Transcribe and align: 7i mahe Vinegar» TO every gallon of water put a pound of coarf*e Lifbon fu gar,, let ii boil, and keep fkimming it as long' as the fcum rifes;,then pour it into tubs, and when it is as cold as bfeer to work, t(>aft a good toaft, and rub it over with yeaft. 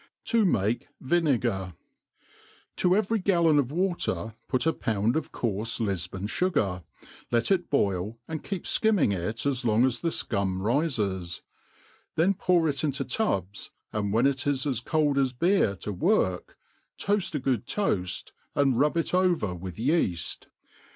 7i 0.25 0.47
mahe 0.47 0.87
Vinegar» 0.99 1.75
TO 2.75 2.95
every 2.95 3.19
gallon 3.19 3.59
of 3.59 3.71
water 3.71 4.33
put 4.47 4.65
a 4.65 4.73
pound 4.73 5.15
of 5.15 5.31
coarf*e 5.31 5.83
Lifbon 5.83 6.27
fu 6.27 6.49
gar,, 6.49 6.83
let 7.29 7.51
ii 7.51 7.57
boil, 7.69 8.17
and 8.27 8.43
keep 8.43 8.63
fkimming 8.63 9.15
it 9.15 9.45
as 9.45 9.63
long' 9.63 9.85
as 9.85 10.01
the 10.01 10.09
fcum 10.09 10.59
rifes;,then 10.59 12.33
pour 12.33 12.67
it 12.67 12.83
into 12.83 13.05
tubs, 13.05 13.69
and 13.93 14.11
when 14.11 14.25
it 14.25 14.47
is 14.47 14.65
as 14.65 14.79
cold 14.79 15.19
as 15.19 15.33
bfeer 15.33 15.79
to 15.79 15.93
work, 15.93 16.57
t(>aft 16.97 17.35
a 17.35 17.39
good 17.39 17.67
toaft, 17.67 18.33
and 18.55 18.79
rub 18.79 18.97
it 18.97 19.13
over 19.13 19.53
with 19.53 19.75
yeaft. 19.75 20.47